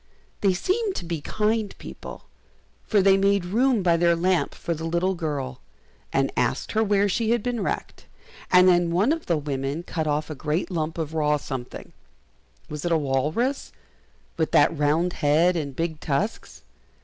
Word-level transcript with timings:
They 0.41 0.55
seemed 0.55 0.95
to 0.95 1.05
be 1.05 1.21
kind 1.21 1.77
people, 1.77 2.23
for 2.87 3.03
they 3.03 3.17
made 3.17 3.45
room 3.45 3.83
by 3.83 3.97
their 3.97 4.15
lamp 4.15 4.55
for 4.55 4.73
the 4.73 4.83
little 4.85 5.13
girl, 5.13 5.61
and 6.11 6.31
asked 6.35 6.71
her 6.71 6.83
where 6.83 7.07
she 7.07 7.29
had 7.29 7.43
been 7.43 7.61
wrecked, 7.61 8.07
and 8.51 8.67
then 8.67 8.89
one 8.89 9.11
of 9.11 9.27
the 9.27 9.37
women 9.37 9.83
cut 9.83 10.07
off 10.07 10.31
a 10.31 10.33
great 10.33 10.71
lump 10.71 10.97
of 10.97 11.13
raw 11.13 11.37
something 11.37 11.93
was 12.67 12.83
it 12.83 12.91
a 12.91 12.97
walrus, 12.97 13.71
with 14.37 14.49
that 14.53 14.75
round 14.75 15.13
head 15.21 15.55
and 15.55 15.75
big 15.75 15.99
tusks? 15.99 16.63